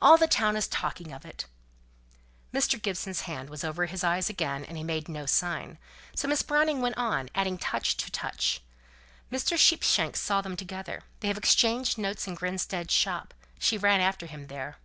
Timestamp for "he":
4.78-4.82